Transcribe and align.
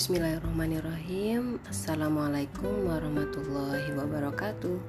Bismillahirrahmanirrahim. 0.00 1.60
Assalamualaikum 1.68 2.88
warahmatullahi 2.88 3.92
wabarakatuh. 3.92 4.80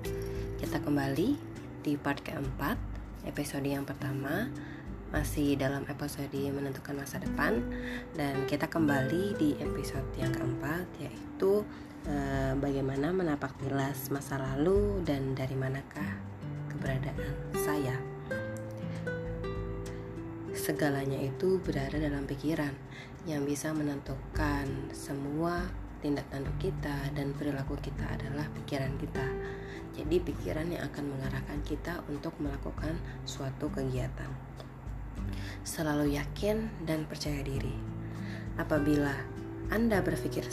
Kita 0.56 0.80
kembali 0.80 1.36
di 1.84 2.00
part 2.00 2.24
keempat 2.24 2.80
Episode 3.28 3.68
yang 3.68 3.84
pertama. 3.84 4.48
Masih 5.12 5.60
dalam 5.60 5.84
episode 5.92 6.32
menentukan 6.32 6.96
masa 6.96 7.20
depan. 7.20 7.60
Dan 8.16 8.48
kita 8.48 8.72
kembali 8.72 9.36
di 9.36 9.60
episode 9.60 10.08
yang 10.16 10.32
keempat 10.32 10.88
Yaitu 11.04 11.68
eh, 12.08 12.56
Bagaimana 12.56 13.12
menapak 13.12 13.52
tilas 13.60 14.08
masa 14.16 14.40
lalu 14.40 15.04
Dan 15.04 15.36
dari 15.36 15.60
manakah 15.60 16.08
keberadaan 16.72 17.36
saya 17.60 18.11
Segalanya 20.62 21.18
itu 21.18 21.58
berada 21.58 21.98
dalam 21.98 22.30
pikiran 22.30 22.70
yang 23.26 23.50
bisa 23.50 23.74
menentukan 23.74 24.94
semua 24.94 25.66
tindak 26.06 26.30
tanduk 26.30 26.54
kita 26.62 27.10
dan 27.18 27.34
perilaku 27.34 27.82
kita 27.82 28.06
adalah 28.06 28.46
pikiran 28.62 28.94
kita. 29.02 29.26
Jadi 29.98 30.22
pikiran 30.22 30.70
yang 30.70 30.86
akan 30.86 31.18
mengarahkan 31.18 31.66
kita 31.66 32.06
untuk 32.06 32.38
melakukan 32.38 32.94
suatu 33.26 33.74
kegiatan. 33.74 34.30
Selalu 35.66 36.22
yakin 36.22 36.86
dan 36.86 37.10
percaya 37.10 37.42
diri. 37.42 37.74
Apabila 38.62 39.18
Anda 39.74 40.06
berpikir 40.06 40.46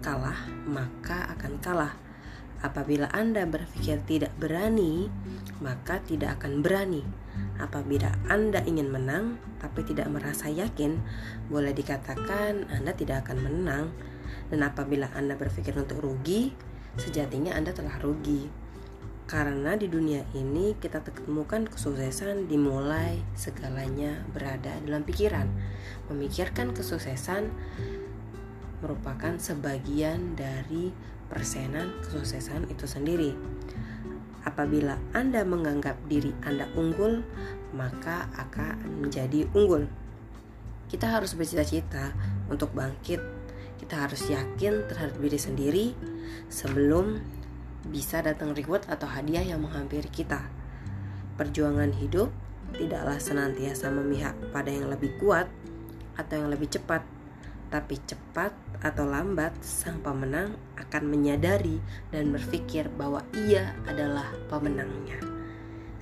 kalah, 0.00 0.40
maka 0.64 1.36
akan 1.36 1.60
kalah. 1.60 2.00
Apabila 2.64 3.12
Anda 3.12 3.44
berpikir 3.44 4.08
tidak 4.08 4.32
berani, 4.40 5.12
maka 5.60 6.00
tidak 6.00 6.40
akan 6.40 6.64
berani. 6.64 7.19
Apabila 7.60 8.08
Anda 8.26 8.64
ingin 8.64 8.88
menang 8.88 9.36
tapi 9.60 9.84
tidak 9.84 10.08
merasa 10.08 10.48
yakin, 10.48 11.00
boleh 11.52 11.76
dikatakan 11.76 12.68
Anda 12.72 12.96
tidak 12.96 13.28
akan 13.28 13.38
menang. 13.44 13.84
Dan 14.50 14.66
apabila 14.66 15.10
Anda 15.14 15.38
berpikir 15.38 15.76
untuk 15.78 16.02
rugi, 16.02 16.50
sejatinya 16.98 17.54
Anda 17.54 17.70
telah 17.70 18.00
rugi. 18.02 18.50
Karena 19.30 19.78
di 19.78 19.86
dunia 19.86 20.26
ini 20.34 20.74
kita 20.74 21.06
temukan 21.06 21.62
kesuksesan 21.70 22.50
dimulai 22.50 23.22
segalanya 23.38 24.26
berada 24.34 24.74
dalam 24.82 25.06
pikiran. 25.06 25.46
Memikirkan 26.10 26.74
kesuksesan 26.74 27.46
merupakan 28.82 29.38
sebagian 29.38 30.34
dari 30.34 30.90
persenan 31.30 31.94
kesuksesan 32.02 32.66
itu 32.74 32.90
sendiri. 32.90 33.32
Apabila 34.44 34.96
Anda 35.12 35.44
menganggap 35.44 36.00
diri 36.08 36.32
Anda 36.44 36.64
unggul, 36.72 37.20
maka 37.76 38.32
akan 38.36 39.04
menjadi 39.04 39.44
unggul. 39.52 39.84
Kita 40.88 41.06
harus 41.06 41.36
bercita-cita 41.36 42.16
untuk 42.48 42.72
bangkit. 42.72 43.20
Kita 43.78 44.08
harus 44.08 44.26
yakin 44.26 44.88
terhadap 44.88 45.16
diri 45.20 45.38
sendiri 45.38 45.86
sebelum 46.48 47.20
bisa 47.88 48.20
datang 48.20 48.52
reward 48.52 48.84
atau 48.88 49.08
hadiah 49.08 49.44
yang 49.44 49.64
menghampiri 49.64 50.08
kita. 50.08 50.44
Perjuangan 51.40 51.92
hidup 51.96 52.28
tidaklah 52.76 53.16
senantiasa 53.16 53.88
memihak 53.88 54.36
pada 54.52 54.68
yang 54.68 54.92
lebih 54.92 55.16
kuat 55.16 55.48
atau 56.18 56.34
yang 56.36 56.52
lebih 56.52 56.68
cepat, 56.68 57.00
tapi 57.70 58.02
cepat 58.02 58.50
atau 58.82 59.06
lambat 59.06 59.54
sang 59.62 60.02
pemenang 60.02 60.58
akan 60.74 61.02
menyadari 61.06 61.78
dan 62.10 62.34
berpikir 62.34 62.90
bahwa 62.98 63.22
ia 63.46 63.78
adalah 63.86 64.26
pemenangnya. 64.50 65.22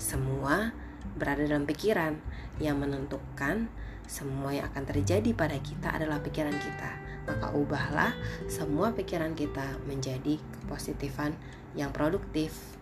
Semua 0.01 0.73
berada 1.19 1.45
dalam 1.45 1.69
pikiran 1.69 2.17
yang 2.57 2.81
menentukan 2.81 3.69
semua 4.09 4.57
yang 4.57 4.73
akan 4.73 4.89
terjadi 4.89 5.37
pada 5.37 5.61
kita 5.61 5.93
adalah 5.93 6.25
pikiran 6.25 6.57
kita. 6.57 6.91
Maka 7.29 7.53
ubahlah 7.53 8.17
semua 8.49 8.97
pikiran 8.97 9.37
kita 9.37 9.77
menjadi 9.85 10.41
kepositifan 10.41 11.37
yang 11.77 11.93
produktif. 11.93 12.78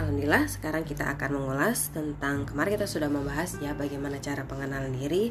Alhamdulillah 0.00 0.48
sekarang 0.48 0.88
kita 0.88 1.12
akan 1.12 1.36
mengulas 1.36 1.92
tentang 1.92 2.48
kemarin 2.48 2.80
kita 2.80 2.88
sudah 2.88 3.12
membahas 3.12 3.60
ya 3.60 3.76
bagaimana 3.76 4.16
cara 4.16 4.48
pengenalan 4.48 4.96
diri. 4.96 5.28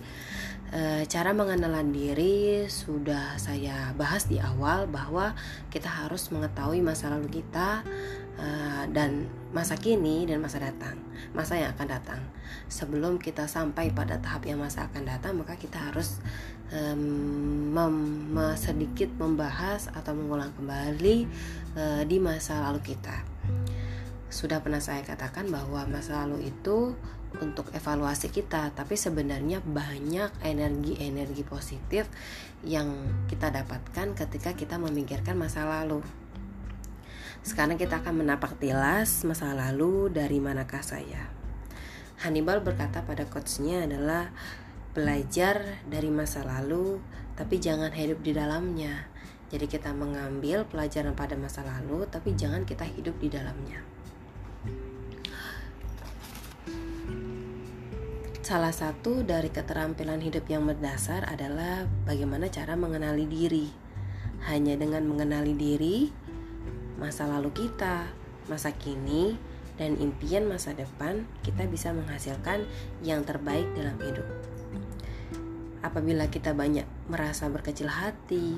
E, 0.69 1.09
Cara 1.09 1.33
mengenalan 1.33 1.89
diri 1.89 2.69
sudah 2.69 3.33
saya 3.41 3.97
bahas 3.97 4.29
di 4.29 4.37
awal 4.37 4.85
bahwa 4.85 5.33
kita 5.73 5.89
harus 5.89 6.29
mengetahui 6.29 6.85
masa 6.85 7.09
lalu 7.09 7.41
kita 7.41 7.81
e, 8.37 8.45
dan 8.93 9.25
masa 9.49 9.73
kini 9.73 10.29
dan 10.29 10.37
masa 10.37 10.61
datang 10.61 11.01
Masa 11.33 11.57
yang 11.57 11.73
akan 11.73 11.89
datang. 11.89 12.21
Sebelum 12.69 13.17
kita 13.17 13.49
sampai 13.49 13.89
pada 13.89 14.21
tahap 14.21 14.45
yang 14.45 14.61
masa 14.61 14.85
akan 14.85 15.01
datang 15.01 15.33
maka 15.41 15.57
kita 15.57 15.81
harus 15.81 16.21
mem 16.69 18.37
sedikit 18.53 19.09
membahas 19.17 19.89
atau 19.89 20.13
mengulang 20.13 20.53
kembali 20.53 21.25
uh, 21.73 22.05
di 22.05 22.21
masa 22.21 22.61
lalu 22.61 22.93
kita 22.93 23.38
sudah 24.29 24.61
pernah 24.61 24.77
saya 24.77 25.01
katakan 25.01 25.49
bahwa 25.49 25.89
masa 25.89 26.21
lalu 26.21 26.53
itu 26.53 26.93
untuk 27.41 27.69
evaluasi 27.73 28.29
kita, 28.29 28.73
tapi 28.73 28.97
sebenarnya 28.97 29.61
banyak 29.61 30.29
energi-energi 30.45 31.45
positif 31.45 32.09
yang 32.65 32.89
kita 33.29 33.53
dapatkan 33.53 34.17
ketika 34.17 34.53
kita 34.53 34.77
memikirkan 34.77 35.37
masa 35.37 35.65
lalu. 35.65 36.01
Sekarang 37.41 37.77
kita 37.81 38.05
akan 38.05 38.25
menapak 38.25 38.57
tilas 38.61 39.25
masa 39.25 39.53
lalu 39.57 40.13
dari 40.13 40.37
manakah 40.37 40.81
saya. 40.85 41.29
Hannibal 42.19 42.59
berkata 42.59 43.01
pada 43.05 43.23
coachnya 43.25 43.87
adalah 43.87 44.29
belajar 44.91 45.81
dari 45.87 46.11
masa 46.11 46.43
lalu, 46.43 46.99
tapi 47.39 47.57
jangan 47.57 47.95
hidup 47.95 48.19
di 48.21 48.35
dalamnya. 48.35 49.07
Jadi 49.49 49.65
kita 49.65 49.95
mengambil 49.95 50.67
pelajaran 50.69 51.17
pada 51.17 51.33
masa 51.39 51.65
lalu, 51.65 52.05
tapi 52.11 52.37
jangan 52.37 52.67
kita 52.67 52.85
hidup 52.85 53.17
di 53.17 53.33
dalamnya. 53.33 53.98
Salah 58.49 58.73
satu 58.73 59.21
dari 59.21 59.53
keterampilan 59.53 60.25
hidup 60.25 60.49
yang 60.49 60.65
berdasar 60.65 61.21
adalah 61.29 61.85
bagaimana 62.09 62.49
cara 62.49 62.73
mengenali 62.73 63.29
diri. 63.29 63.69
Hanya 64.49 64.73
dengan 64.73 65.05
mengenali 65.05 65.53
diri, 65.53 66.09
masa 66.97 67.29
lalu 67.29 67.53
kita, 67.53 68.09
masa 68.49 68.73
kini, 68.73 69.37
dan 69.77 70.01
impian 70.01 70.49
masa 70.49 70.73
depan, 70.73 71.29
kita 71.45 71.69
bisa 71.69 71.93
menghasilkan 71.93 72.65
yang 73.05 73.21
terbaik 73.21 73.69
dalam 73.77 74.01
hidup. 74.01 74.25
Apabila 75.85 76.25
kita 76.25 76.57
banyak 76.57 76.89
merasa 77.05 77.53
berkecil 77.53 77.85
hati, 77.85 78.57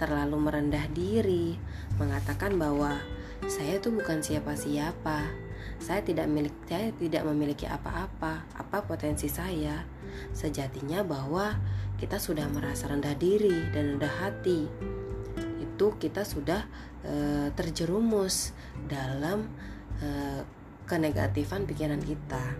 terlalu 0.00 0.48
merendah 0.48 0.88
diri, 0.96 1.60
mengatakan 2.00 2.56
bahwa 2.56 3.04
saya 3.44 3.76
itu 3.76 3.92
bukan 3.92 4.24
siapa-siapa, 4.24 5.28
saya 5.76 6.00
tidak 6.00 6.26
milik 6.32 6.56
saya 6.64 6.88
tidak 6.96 7.22
memiliki 7.28 7.68
apa-apa 7.68 8.48
apa 8.56 8.78
potensi 8.88 9.28
saya. 9.28 9.84
Sejatinya 10.32 11.04
bahwa 11.04 11.52
kita 12.00 12.16
sudah 12.16 12.48
merasa 12.48 12.88
rendah 12.88 13.12
diri 13.16 13.68
dan 13.76 13.96
rendah 13.96 14.14
hati. 14.24 14.64
Itu 15.60 16.00
kita 16.00 16.24
sudah 16.24 16.64
e, 17.04 17.14
terjerumus 17.52 18.56
dalam 18.88 19.48
e, 20.00 20.08
kenegatifan 20.88 21.68
pikiran 21.68 22.00
kita. 22.00 22.56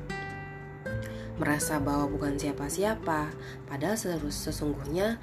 Merasa 1.37 1.81
bahwa 1.81 2.09
bukan 2.09 2.37
siapa-siapa 2.41 3.33
padahal 3.69 3.97
sesungguhnya 4.29 5.21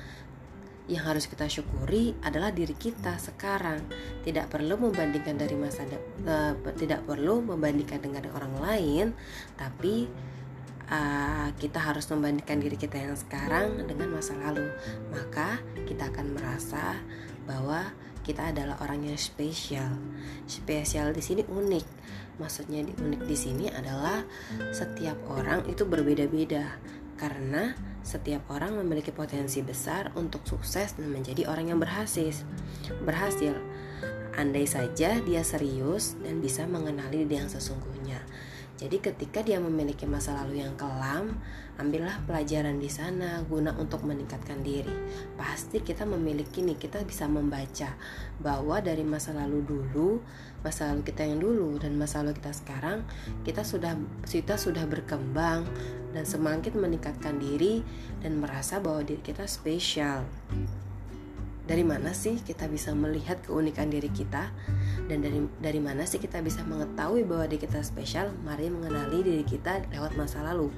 yang 0.91 1.07
harus 1.07 1.31
kita 1.31 1.47
syukuri 1.47 2.11
adalah 2.27 2.51
diri 2.51 2.75
kita 2.75 3.16
sekarang. 3.16 3.88
Tidak 4.23 4.51
perlu 4.51 4.75
membandingkan 4.75 5.39
dari 5.39 5.55
masa 5.55 5.88
de 5.88 5.95
uh, 6.27 6.53
tidak 6.75 7.07
perlu 7.07 7.39
membandingkan 7.39 8.03
dengan 8.03 8.27
orang 8.35 8.53
lain 8.59 9.05
tapi 9.55 10.11
uh, 10.91 11.47
kita 11.55 11.79
harus 11.79 12.03
membandingkan 12.11 12.59
diri 12.59 12.75
kita 12.75 12.99
yang 12.99 13.16
sekarang 13.16 13.79
dengan 13.87 14.11
masa 14.11 14.35
lalu. 14.35 14.67
Maka 15.13 15.63
kita 15.87 16.11
akan 16.11 16.35
merasa 16.35 16.99
bahwa 17.47 17.96
kita 18.23 18.52
adalah 18.55 18.79
orang 18.84 19.08
yang 19.08 19.19
spesial. 19.19 19.99
Spesial 20.47 21.16
di 21.16 21.23
sini 21.23 21.43
unik. 21.47 21.85
Maksudnya 22.40 22.84
di 22.84 22.91
unik 22.91 23.22
di 23.23 23.37
sini 23.37 23.66
adalah 23.72 24.23
setiap 24.75 25.16
orang 25.31 25.63
itu 25.67 25.87
berbeda-beda. 25.87 26.79
Karena 27.19 27.92
setiap 28.03 28.44
orang 28.52 28.76
memiliki 28.76 29.09
potensi 29.16 29.64
besar 29.64 30.11
untuk 30.20 30.44
sukses 30.44 30.94
dan 31.00 31.09
menjadi 31.09 31.47
orang 31.47 31.72
yang 31.72 31.79
berhasil. 31.79 32.35
Berhasil. 33.08 33.55
Andai 34.35 34.67
saja 34.67 35.22
dia 35.23 35.41
serius 35.46 36.20
dan 36.20 36.44
bisa 36.44 36.67
mengenali 36.67 37.23
dia 37.23 37.41
yang 37.46 37.50
sesungguhnya. 37.50 38.20
Jadi 38.73 38.97
ketika 38.97 39.46
dia 39.46 39.61
memiliki 39.61 40.09
masa 40.09 40.34
lalu 40.34 40.66
yang 40.66 40.73
kelam, 40.73 41.37
ambillah 41.78 42.25
pelajaran 42.25 42.81
di 42.81 42.90
sana 42.90 43.46
guna 43.46 43.70
untuk 43.78 44.02
meningkatkan 44.02 44.66
diri. 44.66 44.91
Pasti 45.37 45.78
kita 45.79 46.09
memiliki 46.09 46.66
nih, 46.66 46.81
kita 46.81 47.05
bisa 47.05 47.29
membaca 47.29 47.93
bahwa 48.41 48.81
dari 48.81 49.05
masa 49.05 49.37
lalu 49.37 49.61
dulu, 49.61 50.25
masa 50.66 50.90
lalu 50.90 51.05
kita 51.05 51.22
yang 51.22 51.37
dulu 51.37 51.78
dan 51.78 51.93
masa 51.93 52.25
lalu 52.25 52.34
kita 52.41 52.53
sekarang, 52.53 53.05
kita 53.46 53.61
sudah 53.61 53.93
kita 54.25 54.58
sudah 54.58 54.90
berkembang 54.90 55.70
dan 56.17 56.25
semakin 56.25 56.73
meningkatkan 56.73 57.37
diri 57.37 57.85
dan 58.25 58.41
merasa 58.41 58.81
bahwa 58.81 59.05
diri 59.05 59.22
kita 59.22 59.46
spesial. 59.46 60.25
Dari 61.63 61.83
mana 61.87 62.11
sih 62.11 62.43
kita 62.43 62.67
bisa 62.67 62.91
melihat 62.91 63.39
keunikan 63.43 63.87
diri 63.87 64.11
kita? 64.11 64.51
Dan 65.07 65.23
dari 65.23 65.39
dari 65.63 65.79
mana 65.79 66.03
sih 66.03 66.19
kita 66.19 66.43
bisa 66.43 66.63
mengetahui 66.67 67.23
bahwa 67.23 67.47
diri 67.47 67.63
kita 67.63 67.79
spesial? 67.83 68.35
Mari 68.43 68.67
mengenali 68.67 69.23
diri 69.23 69.43
kita 69.47 69.87
lewat 69.91 70.19
masa 70.19 70.43
lalu. 70.43 70.71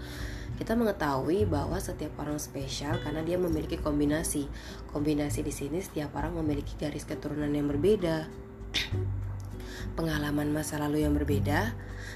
Kita 0.55 0.77
mengetahui 0.77 1.49
bahwa 1.49 1.75
setiap 1.81 2.15
orang 2.21 2.39
spesial 2.39 3.01
karena 3.03 3.25
dia 3.25 3.35
memiliki 3.35 3.81
kombinasi. 3.81 4.47
Kombinasi 4.93 5.43
di 5.43 5.51
sini 5.51 5.81
setiap 5.81 6.15
orang 6.15 6.37
memiliki 6.37 6.77
garis 6.79 7.03
keturunan 7.03 7.49
yang 7.49 7.67
berbeda. 7.67 8.29
Pengalaman 9.97 10.53
masa 10.53 10.79
lalu 10.79 11.03
yang 11.03 11.17
berbeda 11.17 11.75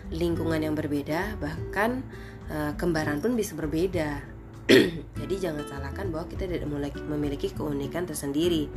lingkungan 0.09 0.63
yang 0.63 0.73
berbeda 0.73 1.37
bahkan 1.37 2.01
uh, 2.49 2.73
kembaran 2.79 3.21
pun 3.21 3.37
bisa 3.37 3.53
berbeda 3.53 4.23
Jadi 5.19 5.35
jangan 5.41 5.65
salahkan 5.65 6.13
bahwa 6.13 6.29
kita 6.29 6.45
tidak 6.45 6.69
memiliki 7.09 7.49
keunikan 7.49 8.05
tersendiri. 8.05 8.69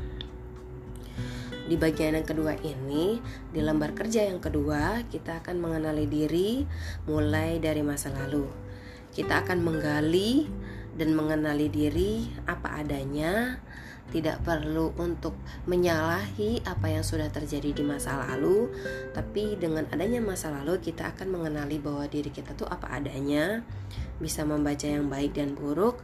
Di 1.69 1.77
bagian 1.77 2.17
yang 2.17 2.25
kedua 2.25 2.57
ini, 2.65 3.21
di 3.53 3.61
lembar 3.61 3.93
kerja 3.93 4.25
yang 4.25 4.41
kedua, 4.41 5.05
kita 5.13 5.45
akan 5.45 5.61
mengenali 5.61 6.09
diri 6.09 6.65
mulai 7.05 7.61
dari 7.61 7.85
masa 7.85 8.09
lalu. 8.09 8.49
Kita 9.13 9.45
akan 9.45 9.61
menggali 9.61 10.49
dan 10.97 11.13
mengenali 11.13 11.69
diri 11.69 12.25
apa 12.49 12.81
adanya, 12.81 13.61
tidak 14.11 14.45
perlu 14.45 14.93
untuk 15.01 15.33
menyalahi 15.65 16.61
apa 16.69 16.93
yang 16.93 17.01
sudah 17.07 17.31
terjadi 17.33 17.73
di 17.73 17.85
masa 17.87 18.19
lalu, 18.29 18.69
tapi 19.17 19.57
dengan 19.57 19.89
adanya 19.89 20.21
masa 20.21 20.53
lalu 20.53 20.83
kita 20.83 21.15
akan 21.17 21.33
mengenali 21.33 21.79
bahwa 21.79 22.05
diri 22.11 22.29
kita 22.29 22.53
tuh 22.53 22.69
apa 22.69 22.93
adanya, 22.93 23.65
bisa 24.21 24.45
membaca 24.45 24.85
yang 24.85 25.09
baik 25.09 25.39
dan 25.39 25.57
buruk 25.57 26.03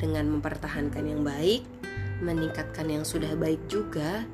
dengan 0.00 0.30
mempertahankan 0.32 1.04
yang 1.04 1.20
baik, 1.20 1.66
meningkatkan 2.24 2.88
yang 2.88 3.04
sudah 3.04 3.36
baik 3.36 3.60
juga, 3.68 4.24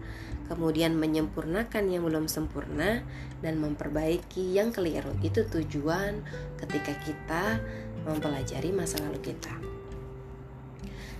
kemudian 0.46 0.94
menyempurnakan 0.94 1.90
yang 1.90 2.06
belum 2.06 2.30
sempurna 2.30 3.02
dan 3.42 3.58
memperbaiki 3.58 4.54
yang 4.54 4.70
keliru. 4.70 5.10
Itu 5.18 5.46
tujuan 5.50 6.22
ketika 6.62 6.94
kita 7.02 7.58
mempelajari 8.06 8.70
masa 8.70 9.02
lalu 9.02 9.34
kita. 9.34 9.75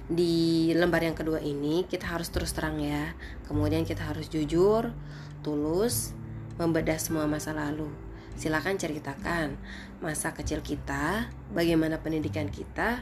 Di 0.07 0.71
lembar 0.75 1.03
yang 1.03 1.19
kedua 1.19 1.43
ini 1.43 1.83
kita 1.87 2.07
harus 2.15 2.31
terus 2.31 2.55
terang 2.55 2.79
ya. 2.79 3.15
Kemudian 3.51 3.83
kita 3.83 4.07
harus 4.07 4.31
jujur, 4.31 4.95
tulus, 5.43 6.15
membedah 6.57 6.97
semua 6.97 7.27
masa 7.27 7.53
lalu 7.53 8.07
Silakan 8.37 8.77
ceritakan 8.77 9.57
masa 10.05 10.37
kecil 10.37 10.61
kita, 10.61 11.33
bagaimana 11.57 11.97
pendidikan 12.05 12.53
kita, 12.53 13.01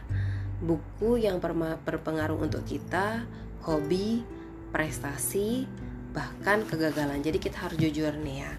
buku 0.63 1.19
yang 1.19 1.43
berpengaruh 1.83 2.39
untuk 2.39 2.63
kita, 2.63 3.27
hobi, 3.67 4.23
prestasi, 4.71 5.67
bahkan 6.15 6.63
kegagalan. 6.63 7.19
Jadi 7.19 7.43
kita 7.43 7.67
harus 7.67 7.83
jujur 7.83 8.15
nih 8.15 8.47
ya. 8.47 8.53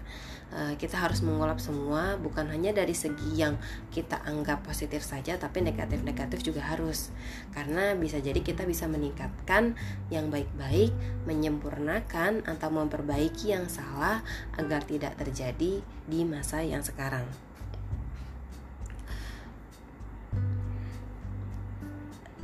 Eh, 0.46 0.78
kita 0.78 0.94
harus 0.94 1.26
mengolap 1.26 1.58
semua 1.58 2.14
bukan 2.22 2.46
hanya 2.54 2.70
dari 2.70 2.94
segi 2.94 3.34
yang 3.34 3.58
kita 3.90 4.22
anggap 4.22 4.62
positif 4.62 5.02
saja 5.02 5.34
tapi 5.42 5.58
negatif-negatif 5.58 6.46
juga 6.46 6.62
harus. 6.62 7.10
Karena 7.50 7.98
bisa 7.98 8.22
jadi 8.22 8.38
kita 8.38 8.62
bisa 8.62 8.86
meningkatkan 8.86 9.74
yang 10.06 10.30
baik-baik 10.30 10.94
menyempurnakan 11.26 12.46
atau 12.46 12.68
memperbaiki 12.70 13.58
yang 13.58 13.66
salah 13.66 14.22
agar 14.54 14.86
tidak 14.86 15.18
terjadi 15.18 15.82
di 15.82 16.20
masa 16.22 16.62
yang 16.62 16.86
sekarang. 16.86 17.26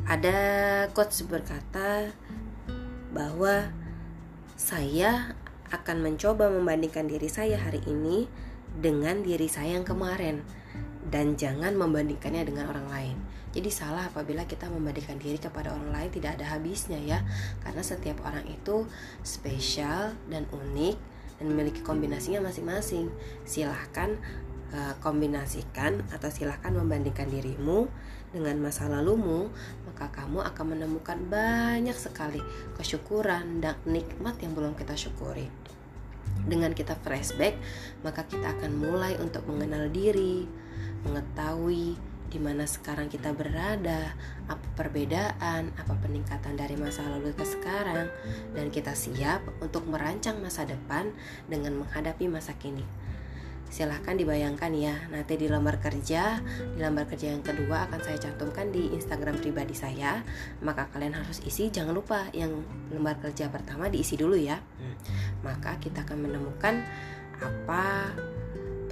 Ada 0.02 0.90
quotes 0.90 1.22
berkata 1.22 2.10
bahwa 3.14 3.70
saya 4.58 5.38
akan 5.72 6.04
mencoba 6.04 6.52
membandingkan 6.52 7.08
diri 7.08 7.32
saya 7.32 7.56
hari 7.56 7.80
ini 7.88 8.28
dengan 8.72 9.24
diri 9.24 9.48
saya 9.48 9.76
yang 9.80 9.88
kemarin 9.88 10.44
dan 11.08 11.36
jangan 11.36 11.76
membandingkannya 11.76 12.44
dengan 12.44 12.68
orang 12.68 12.86
lain. 12.88 13.16
Jadi 13.52 13.68
salah 13.68 14.08
apabila 14.08 14.48
kita 14.48 14.72
membandingkan 14.72 15.20
diri 15.20 15.36
kepada 15.36 15.76
orang 15.76 15.92
lain 15.92 16.08
tidak 16.08 16.40
ada 16.40 16.56
habisnya 16.56 16.96
ya. 16.96 17.20
Karena 17.60 17.84
setiap 17.84 18.24
orang 18.24 18.48
itu 18.48 18.88
spesial 19.20 20.16
dan 20.32 20.48
unik 20.48 20.96
dan 21.36 21.44
memiliki 21.52 21.84
kombinasinya 21.84 22.48
masing-masing. 22.48 23.12
Silahkan 23.44 24.16
uh, 24.72 24.96
kombinasikan 25.04 26.00
atau 26.16 26.32
silahkan 26.32 26.72
membandingkan 26.72 27.28
dirimu 27.28 27.92
dengan 28.32 28.56
masa 28.64 28.88
lalumu, 28.88 29.52
maka 29.84 30.08
kamu 30.08 30.40
akan 30.40 30.64
menemukan 30.72 31.20
banyak 31.28 31.92
sekali 31.92 32.40
kesyukuran 32.80 33.60
dan 33.60 33.76
nikmat 33.84 34.40
yang 34.40 34.56
belum 34.56 34.72
kita 34.72 34.96
syukuri. 34.96 35.61
Dengan 36.42 36.74
kita 36.74 36.98
flashback, 37.00 37.54
maka 38.02 38.26
kita 38.26 38.50
akan 38.58 38.72
mulai 38.74 39.14
untuk 39.22 39.46
mengenal 39.46 39.88
diri, 39.90 40.46
mengetahui 41.06 41.94
di 42.32 42.40
mana 42.40 42.64
sekarang 42.64 43.12
kita 43.12 43.36
berada, 43.36 44.16
apa 44.48 44.66
perbedaan, 44.72 45.68
apa 45.76 45.92
peningkatan 46.00 46.56
dari 46.56 46.80
masa 46.80 47.04
lalu 47.04 47.36
ke 47.36 47.44
sekarang, 47.44 48.08
dan 48.56 48.72
kita 48.72 48.96
siap 48.96 49.44
untuk 49.60 49.84
merancang 49.84 50.40
masa 50.40 50.64
depan 50.64 51.12
dengan 51.44 51.76
menghadapi 51.84 52.32
masa 52.32 52.56
kini 52.56 53.01
silahkan 53.72 54.12
dibayangkan 54.12 54.68
ya 54.76 55.08
nanti 55.08 55.40
di 55.40 55.48
lamar 55.48 55.80
kerja 55.80 56.44
di 56.76 56.78
lamar 56.78 57.08
kerja 57.08 57.32
yang 57.32 57.40
kedua 57.40 57.88
akan 57.88 58.04
saya 58.04 58.20
cantumkan 58.20 58.68
di 58.68 58.92
Instagram 58.92 59.40
pribadi 59.40 59.72
saya. 59.72 60.20
Maka 60.60 60.92
kalian 60.92 61.16
harus 61.16 61.40
isi 61.42 61.72
jangan 61.72 61.96
lupa 61.96 62.28
yang 62.36 62.52
lembar 62.92 63.16
kerja 63.24 63.48
pertama 63.48 63.88
diisi 63.88 64.20
dulu 64.20 64.36
ya. 64.36 64.60
Hmm. 64.60 64.96
maka 65.42 65.78
kita 65.82 66.06
akan 66.06 66.28
menemukan 66.28 66.84
apa 67.42 68.14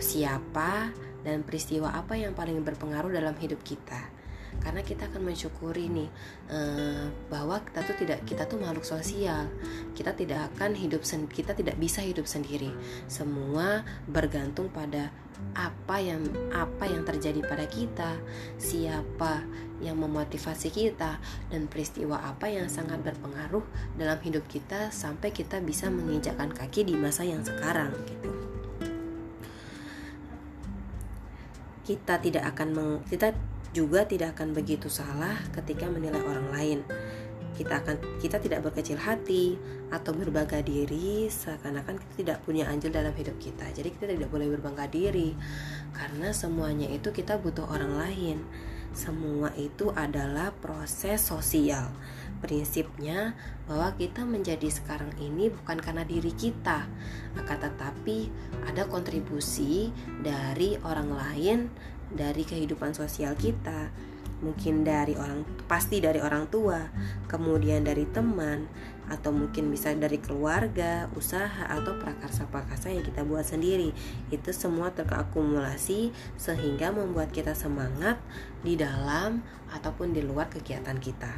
siapa 0.00 0.91
dan 1.23 1.44
peristiwa 1.44 1.93
apa 1.93 2.17
yang 2.17 2.33
paling 2.33 2.65
berpengaruh 2.65 3.12
dalam 3.12 3.37
hidup 3.38 3.61
kita 3.62 4.19
karena 4.58 4.82
kita 4.82 5.06
akan 5.06 5.23
mensyukuri 5.31 5.87
nih 5.87 6.11
uh, 6.50 7.06
bahwa 7.31 7.62
kita 7.62 7.81
tuh 7.87 7.97
tidak 8.02 8.19
kita 8.26 8.43
tuh 8.50 8.58
makhluk 8.58 8.85
sosial. 8.85 9.47
Kita 9.94 10.12
tidak 10.12 10.50
akan 10.55 10.75
hidup 10.75 11.06
kita 11.31 11.55
tidak 11.55 11.79
bisa 11.79 12.02
hidup 12.02 12.26
sendiri. 12.26 12.75
Semua 13.06 13.87
bergantung 14.11 14.69
pada 14.69 15.14
apa 15.56 15.97
yang 15.99 16.23
apa 16.52 16.85
yang 16.87 17.02
terjadi 17.02 17.43
pada 17.43 17.67
kita 17.67 18.20
siapa 18.61 19.42
yang 19.80 19.97
memotivasi 19.97 20.69
kita 20.69 21.19
dan 21.49 21.66
peristiwa 21.66 22.21
apa 22.21 22.52
yang 22.52 22.69
sangat 22.69 23.00
berpengaruh 23.00 23.64
dalam 23.97 24.21
hidup 24.21 24.45
kita 24.47 24.92
sampai 24.92 25.33
kita 25.33 25.59
bisa 25.64 25.88
menginjakkan 25.88 26.52
kaki 26.52 26.85
di 26.85 26.95
masa 26.95 27.25
yang 27.25 27.40
sekarang 27.42 27.90
gitu. 28.07 28.30
Kita 31.80 32.23
tidak 32.23 32.54
akan 32.54 32.69
meng, 32.71 32.92
kita 33.11 33.35
juga 33.71 34.03
tidak 34.03 34.39
akan 34.39 34.50
begitu 34.50 34.91
salah 34.91 35.39
ketika 35.55 35.87
menilai 35.87 36.21
orang 36.23 36.49
lain. 36.50 36.81
Kita 37.55 37.85
akan 37.85 38.23
kita 38.23 38.41
tidak 38.41 38.65
berkecil 38.65 38.97
hati 38.97 39.59
atau 39.93 40.17
berbangga 40.17 40.65
diri 40.65 41.29
seakan-akan 41.29 41.99
kita 41.99 42.15
tidak 42.17 42.39
punya 42.47 42.65
anjing 42.71 42.95
dalam 42.95 43.12
hidup 43.12 43.37
kita. 43.37 43.69
Jadi 43.75 43.89
kita 43.93 44.07
tidak 44.09 44.33
boleh 44.33 44.49
berbangga 44.49 44.89
diri 44.89 45.37
karena 45.93 46.33
semuanya 46.33 46.89
itu 46.89 47.12
kita 47.12 47.37
butuh 47.37 47.69
orang 47.69 48.00
lain. 48.00 48.39
Semua 48.91 49.55
itu 49.55 49.95
adalah 49.95 50.50
proses 50.50 51.23
sosial. 51.23 51.95
Prinsipnya 52.43 53.39
bahwa 53.69 53.95
kita 53.95 54.27
menjadi 54.27 54.67
sekarang 54.67 55.15
ini 55.23 55.53
bukan 55.53 55.79
karena 55.79 56.03
diri 56.03 56.35
kita, 56.35 56.91
akan 57.39 57.59
tetapi 57.61 58.33
ada 58.67 58.89
kontribusi 58.91 59.95
dari 60.25 60.75
orang 60.83 61.11
lain 61.12 61.59
dari 62.11 62.43
kehidupan 62.43 62.93
sosial 62.93 63.38
kita, 63.38 63.90
mungkin 64.40 64.83
dari 64.83 65.14
orang 65.21 65.45
pasti 65.69 66.00
dari 66.00 66.19
orang 66.19 66.49
tua, 66.49 66.88
kemudian 67.29 67.85
dari 67.85 68.09
teman, 68.09 68.67
atau 69.11 69.35
mungkin 69.35 69.69
bisa 69.75 69.93
dari 69.93 70.23
keluarga, 70.23 71.11
usaha 71.19 71.67
atau 71.67 71.99
prakarsa-prakarsa 71.99 72.95
yang 72.95 73.05
kita 73.05 73.26
buat 73.26 73.43
sendiri. 73.43 73.90
Itu 74.31 74.55
semua 74.55 74.95
terakumulasi 74.95 76.14
sehingga 76.38 76.95
membuat 76.95 77.35
kita 77.35 77.52
semangat 77.59 78.23
di 78.62 78.79
dalam 78.79 79.43
ataupun 79.75 80.14
di 80.14 80.23
luar 80.23 80.47
kegiatan 80.47 80.97
kita. 80.97 81.35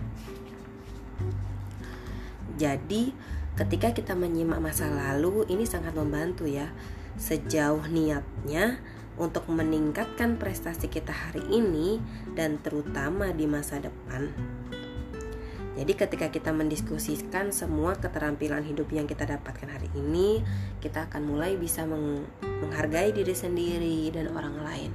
Jadi, 2.61 3.17
ketika 3.57 3.97
kita 3.97 4.13
menyimak 4.13 4.61
masa 4.61 4.87
lalu, 4.87 5.49
ini 5.49 5.65
sangat 5.65 5.97
membantu 5.97 6.45
ya. 6.45 6.69
Sejauh 7.17 7.89
niatnya, 7.89 8.81
untuk 9.21 9.45
meningkatkan 9.49 10.41
prestasi 10.41 10.89
kita 10.89 11.13
hari 11.13 11.45
ini 11.53 12.01
dan 12.33 12.57
terutama 12.61 13.33
di 13.33 13.45
masa 13.45 13.81
depan. 13.83 14.33
Jadi 15.73 15.93
ketika 15.97 16.29
kita 16.29 16.53
mendiskusikan 16.53 17.49
semua 17.49 17.97
keterampilan 17.97 18.61
hidup 18.61 18.93
yang 18.93 19.09
kita 19.09 19.25
dapatkan 19.25 19.73
hari 19.73 19.89
ini, 19.97 20.45
kita 20.85 21.09
akan 21.09 21.25
mulai 21.25 21.57
bisa 21.57 21.89
menghargai 21.89 23.17
diri 23.17 23.33
sendiri 23.33 24.13
dan 24.13 24.29
orang 24.37 24.61
lain. 24.61 24.93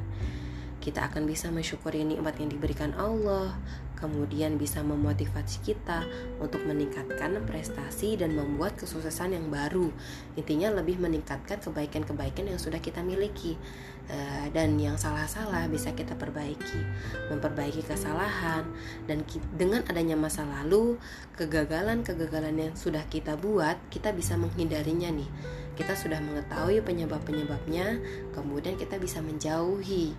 Kita 0.88 1.04
akan 1.12 1.28
bisa 1.28 1.52
mensyukuri 1.52 2.08
nikmat 2.08 2.40
yang 2.40 2.48
diberikan 2.48 2.96
Allah, 2.96 3.60
kemudian 4.00 4.56
bisa 4.56 4.80
memotivasi 4.88 5.60
kita 5.60 6.08
untuk 6.40 6.64
meningkatkan 6.64 7.44
prestasi 7.44 8.16
dan 8.16 8.32
membuat 8.32 8.80
kesuksesan 8.80 9.36
yang 9.36 9.52
baru. 9.52 9.92
Intinya 10.40 10.72
lebih 10.72 10.96
meningkatkan 11.04 11.60
kebaikan-kebaikan 11.60 12.48
yang 12.48 12.56
sudah 12.56 12.80
kita 12.80 13.04
miliki. 13.04 13.60
Uh, 14.08 14.48
dan 14.56 14.80
yang 14.80 14.96
salah-salah 14.96 15.68
bisa 15.68 15.92
kita 15.92 16.16
perbaiki, 16.16 16.80
memperbaiki 17.28 17.84
kesalahan 17.84 18.64
dan 19.04 19.28
dengan 19.60 19.84
adanya 19.84 20.16
masa 20.16 20.48
lalu, 20.48 20.96
kegagalan-kegagalan 21.36 22.56
yang 22.56 22.74
sudah 22.80 23.04
kita 23.12 23.36
buat, 23.36 23.76
kita 23.92 24.16
bisa 24.16 24.40
menghindarinya 24.40 25.12
nih. 25.12 25.28
Kita 25.76 25.92
sudah 26.00 26.24
mengetahui 26.24 26.80
penyebab-penyebabnya, 26.88 28.00
kemudian 28.32 28.80
kita 28.80 28.96
bisa 28.96 29.20
menjauhi 29.20 30.16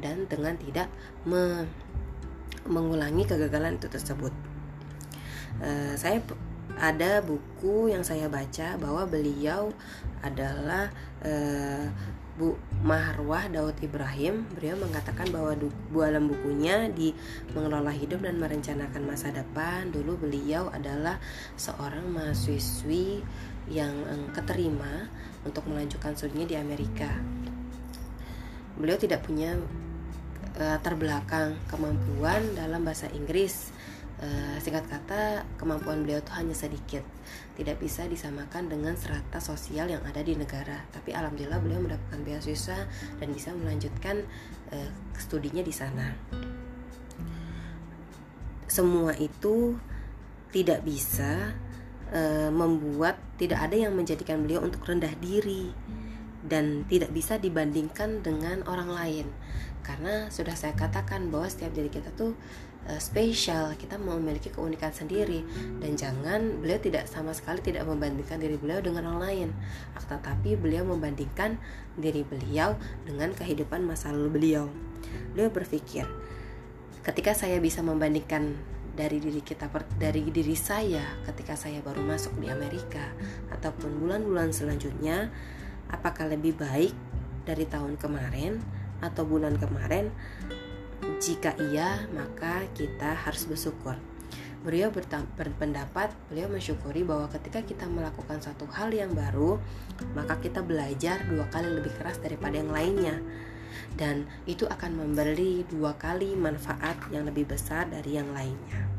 dan 0.00 0.28
dengan 0.28 0.54
tidak 0.58 0.88
me 1.24 1.66
mengulangi 2.66 3.22
kegagalan 3.22 3.78
itu 3.78 3.86
tersebut. 3.86 4.34
Uh, 5.62 5.94
saya 5.94 6.18
ada 6.76 7.24
buku 7.24 7.88
yang 7.88 8.04
saya 8.04 8.28
baca 8.28 8.76
bahwa 8.76 9.08
beliau 9.08 9.72
adalah 10.20 10.90
uh, 11.24 11.86
Bu 12.36 12.52
Mahrwah 12.84 13.48
Daud 13.48 13.80
Ibrahim 13.80 14.44
beliau 14.52 14.76
mengatakan 14.76 15.32
bahwa 15.32 15.56
dalam 15.56 16.28
bukunya 16.28 16.92
di 16.92 17.16
mengelola 17.56 17.88
hidup 17.88 18.20
dan 18.20 18.36
merencanakan 18.36 19.08
masa 19.08 19.32
depan 19.32 19.88
dulu 19.88 20.20
beliau 20.20 20.68
adalah 20.68 21.16
seorang 21.56 22.04
mahasiswi 22.12 23.24
yang 23.72 23.96
keterima 24.36 25.08
untuk 25.48 25.64
melanjutkan 25.64 26.12
studinya 26.12 26.44
di 26.44 26.60
Amerika 26.60 27.08
beliau 28.76 29.00
tidak 29.00 29.24
punya 29.24 29.56
uh, 30.56 30.78
terbelakang 30.80 31.56
kemampuan 31.68 32.42
dalam 32.56 32.82
bahasa 32.82 33.08
Inggris. 33.12 33.72
Uh, 34.16 34.56
singkat 34.64 34.88
kata, 34.88 35.44
kemampuan 35.60 36.00
beliau 36.00 36.24
itu 36.24 36.32
hanya 36.32 36.56
sedikit, 36.56 37.04
tidak 37.52 37.76
bisa 37.76 38.08
disamakan 38.08 38.72
dengan 38.72 38.96
serata 38.96 39.44
sosial 39.44 39.92
yang 39.92 40.00
ada 40.08 40.24
di 40.24 40.32
negara. 40.32 40.88
Tapi 40.88 41.12
alhamdulillah 41.12 41.60
beliau 41.60 41.84
mendapatkan 41.84 42.24
beasiswa 42.24 42.88
dan 43.20 43.28
bisa 43.36 43.52
melanjutkan 43.52 44.24
uh, 44.72 44.90
studinya 45.20 45.60
di 45.60 45.74
sana. 45.74 46.16
Semua 48.64 49.12
itu 49.20 49.76
tidak 50.48 50.80
bisa 50.88 51.52
uh, 52.08 52.48
membuat 52.48 53.20
tidak 53.36 53.68
ada 53.68 53.76
yang 53.76 53.92
menjadikan 53.92 54.40
beliau 54.40 54.64
untuk 54.64 54.80
rendah 54.88 55.12
diri 55.20 55.76
dan 56.46 56.86
tidak 56.86 57.10
bisa 57.12 57.36
dibandingkan 57.36 58.22
dengan 58.22 58.62
orang 58.64 58.88
lain 58.88 59.26
karena 59.86 60.26
sudah 60.34 60.58
saya 60.58 60.74
katakan 60.74 61.30
bahwa 61.30 61.46
setiap 61.46 61.70
diri 61.70 61.86
kita 61.86 62.10
tuh 62.18 62.34
uh, 62.90 62.98
spesial. 62.98 63.70
Kita 63.78 64.02
memiliki 64.02 64.50
keunikan 64.50 64.90
sendiri. 64.90 65.46
Dan 65.78 65.94
jangan 65.94 66.58
beliau 66.58 66.82
tidak 66.82 67.06
sama 67.06 67.30
sekali 67.30 67.62
tidak 67.62 67.86
membandingkan 67.86 68.42
diri 68.42 68.58
beliau 68.58 68.82
dengan 68.82 69.14
orang 69.14 69.22
lain. 69.22 69.48
Tetapi 69.94 70.58
beliau 70.58 70.82
membandingkan 70.82 71.62
diri 71.94 72.26
beliau 72.26 72.74
dengan 73.06 73.30
kehidupan 73.30 73.86
masa 73.86 74.10
lalu 74.10 74.42
beliau. 74.42 74.66
Beliau 75.30 75.54
berpikir 75.54 76.04
ketika 77.06 77.38
saya 77.38 77.62
bisa 77.62 77.86
membandingkan 77.86 78.58
dari 78.98 79.22
diri 79.22 79.38
kita 79.38 79.70
dari 79.94 80.26
diri 80.26 80.58
saya 80.58 81.22
ketika 81.22 81.54
saya 81.54 81.78
baru 81.78 82.02
masuk 82.02 82.34
di 82.42 82.50
Amerika 82.50 83.14
ataupun 83.54 84.02
bulan-bulan 84.02 84.50
selanjutnya 84.50 85.30
apakah 85.86 86.26
lebih 86.26 86.58
baik 86.58 86.90
dari 87.46 87.62
tahun 87.70 87.94
kemarin 87.94 88.58
atau 89.00 89.24
bulan 89.24 89.56
kemarin? 89.60 90.12
Jika 91.20 91.56
iya, 91.72 92.04
maka 92.12 92.64
kita 92.76 93.16
harus 93.16 93.48
bersyukur. 93.48 93.96
Beliau 94.66 94.90
berpendapat, 95.38 96.10
beliau 96.26 96.50
mensyukuri 96.50 97.06
bahwa 97.06 97.30
ketika 97.30 97.62
kita 97.62 97.86
melakukan 97.86 98.42
satu 98.42 98.66
hal 98.66 98.90
yang 98.90 99.14
baru, 99.14 99.62
maka 100.18 100.42
kita 100.42 100.58
belajar 100.58 101.22
dua 101.30 101.46
kali 101.54 101.70
lebih 101.70 101.94
keras 101.94 102.18
daripada 102.18 102.58
yang 102.58 102.74
lainnya. 102.74 103.22
Dan 103.94 104.26
itu 104.44 104.66
akan 104.66 104.98
memberi 104.98 105.62
dua 105.70 105.94
kali 105.94 106.34
manfaat 106.34 106.98
yang 107.14 107.30
lebih 107.30 107.46
besar 107.46 107.86
dari 107.86 108.18
yang 108.18 108.28
lainnya. 108.34 108.90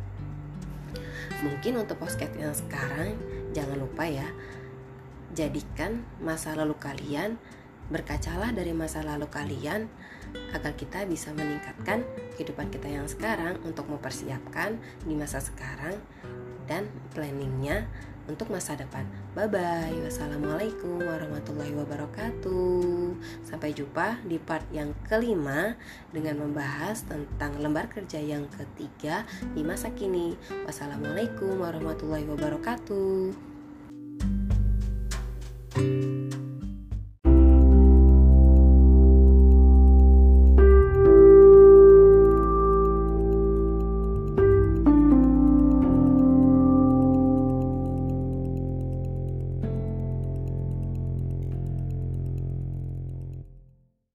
Mungkin 1.43 1.83
untuk 1.83 1.99
podcast 1.99 2.33
yang 2.39 2.55
sekarang, 2.55 3.19
jangan 3.51 3.77
lupa 3.77 4.07
ya, 4.07 4.25
jadikan 5.35 6.01
masa 6.23 6.55
lalu 6.55 6.73
kalian 6.79 7.37
Berkacalah 7.87 8.51
dari 8.51 8.75
masa 8.75 8.99
lalu 8.99 9.31
kalian 9.31 9.87
agar 10.51 10.75
kita 10.75 11.07
bisa 11.07 11.31
meningkatkan 11.31 12.03
kehidupan 12.35 12.67
kita 12.67 12.91
yang 12.91 13.07
sekarang 13.07 13.55
untuk 13.63 13.87
mempersiapkan 13.87 14.75
di 15.07 15.15
masa 15.15 15.39
sekarang 15.39 15.95
dan 16.67 16.91
planningnya 17.15 17.87
untuk 18.27 18.51
masa 18.51 18.75
depan. 18.75 19.07
Bye 19.33 19.47
bye. 19.47 19.95
Wassalamualaikum 20.03 20.99
warahmatullahi 20.99 21.71
wabarakatuh. 21.79 23.15
Sampai 23.47 23.71
jumpa 23.71 24.19
di 24.27 24.35
part 24.37 24.67
yang 24.75 24.91
kelima 25.07 25.79
dengan 26.11 26.43
membahas 26.43 27.07
tentang 27.07 27.55
lembar 27.57 27.87
kerja 27.87 28.19
yang 28.19 28.45
ketiga 28.51 29.23
di 29.55 29.63
masa 29.63 29.89
kini. 29.95 30.35
Wassalamualaikum 30.67 31.55
warahmatullahi 31.55 32.27
wabarakatuh. 32.27 33.56